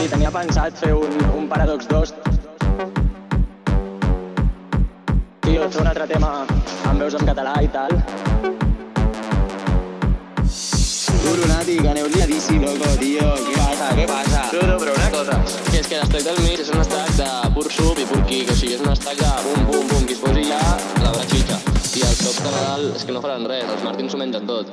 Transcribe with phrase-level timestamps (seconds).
[0.00, 2.12] sí, tenia pensat fer un, un Paradox 2.
[5.44, 6.30] Tio, fer un altre tema
[6.88, 7.96] amb veus en català i tal.
[11.20, 13.09] Coronati, que aneu liadíssim, loco, tío.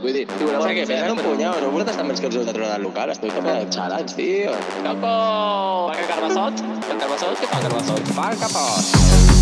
[0.07, 2.38] Vull dir, Tio, no sé què fes, un punyau, no vosaltres també els que us
[2.39, 4.53] heu de trobar al local, estic cap de xalats, tio.
[4.85, 5.16] Capo!
[5.89, 6.63] Va que carbassot?
[6.77, 7.41] El carbassot?
[7.41, 8.16] Què fa carbassot?
[8.30, 9.37] El capot!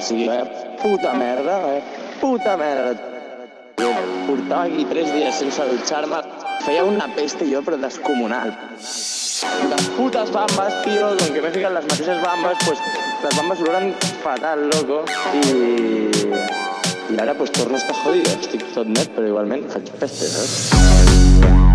[0.00, 0.44] O sigui, vaya
[0.80, 1.82] puta merda, vaya
[2.20, 2.96] puta merda.
[3.80, 3.90] Jo
[4.26, 6.20] portava aquí tres dies sense dutxar-me.
[6.64, 8.52] Feia una peste jo, però descomunal.
[9.70, 12.82] Les putes bambes, tio, com que m'he ficat les mateixes bambes, pues,
[13.24, 13.94] les bambes oloren
[14.24, 15.02] fatal, loco.
[15.32, 16.36] I...
[17.10, 18.36] I ara pues, torno a estar jodido.
[18.36, 20.70] Estic tot net, però igualment faig peste, saps?
[21.40, 21.69] Loco!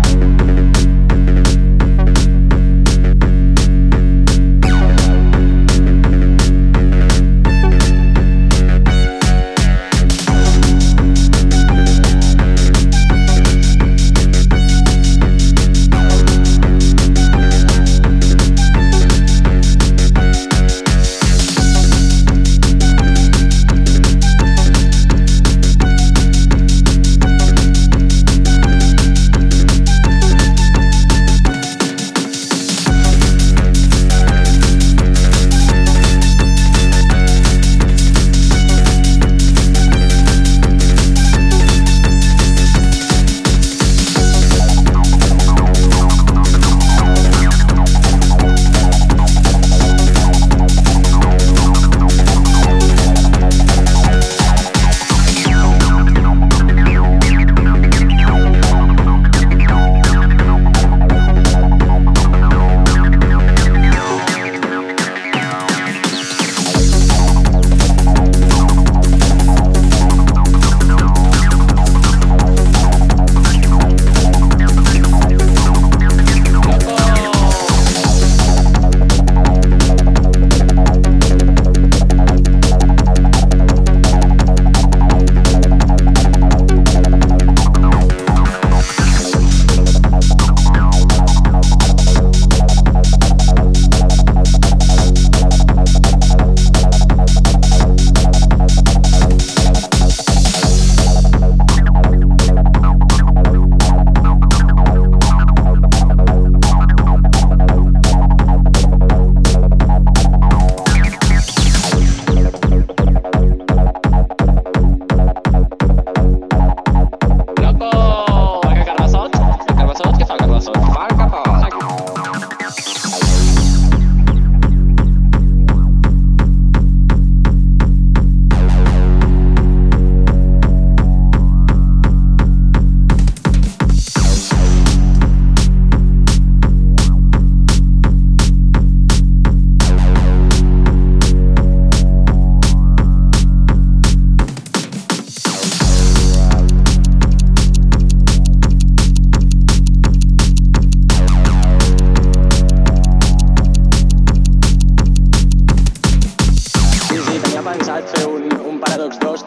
[157.66, 159.42] pensat fer un, un paradox 2.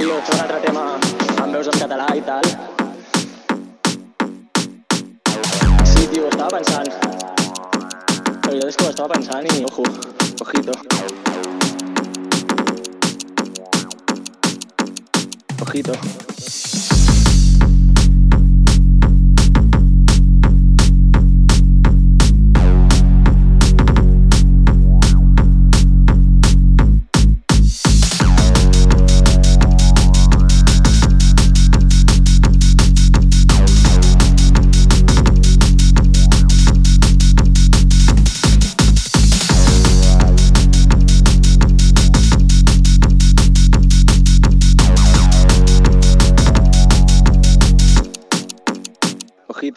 [0.00, 0.84] I fer un altre tema
[1.42, 2.48] amb veus en català i tal.
[5.92, 6.88] Sí, tio, ho estava pensant.
[8.46, 9.84] La veritat és que ho estava pensant i, ojo,
[10.46, 10.72] ojito.
[15.66, 15.92] ojito.
[15.92, 16.67] Ojito.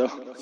[0.02, 0.34] Ojito.